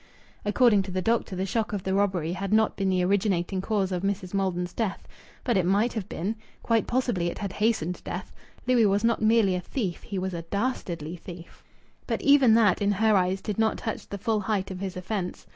According 0.43 0.81
to 0.81 0.91
the 0.91 1.03
doctor, 1.03 1.35
the 1.35 1.45
shock 1.45 1.73
of 1.73 1.83
the 1.83 1.93
robbery 1.93 2.33
had 2.33 2.51
not 2.51 2.75
been 2.75 2.89
the 2.89 3.03
originating 3.03 3.61
cause 3.61 3.91
of 3.91 4.01
Mrs. 4.01 4.33
Maldon's 4.33 4.73
death; 4.73 5.07
but 5.43 5.57
it 5.57 5.63
might 5.63 5.93
have 5.93 6.09
been; 6.09 6.37
quite 6.63 6.87
possibly 6.87 7.27
it 7.27 7.37
had 7.37 7.53
hastened 7.53 8.01
death.... 8.03 8.33
Louis 8.65 8.87
was 8.87 9.03
not 9.03 9.21
merely 9.21 9.53
a 9.53 9.61
thief; 9.61 10.01
he 10.01 10.17
was 10.17 10.33
a 10.33 10.41
dastardly 10.41 11.17
thief. 11.17 11.63
But 12.07 12.23
even 12.23 12.55
that 12.55 12.81
in 12.81 12.93
her 12.93 13.15
eyes 13.15 13.41
did 13.43 13.59
not 13.59 13.77
touch 13.77 14.09
the 14.09 14.17
full 14.17 14.39
height 14.39 14.71
of 14.71 14.79
his 14.79 14.97
offence. 14.97 15.45